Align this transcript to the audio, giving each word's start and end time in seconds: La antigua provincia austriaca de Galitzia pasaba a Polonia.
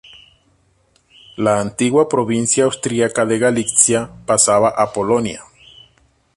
La 1.37 1.59
antigua 1.61 2.09
provincia 2.09 2.63
austriaca 2.63 3.23
de 3.27 3.37
Galitzia 3.37 4.09
pasaba 4.25 4.69
a 4.69 4.91
Polonia. 4.93 5.43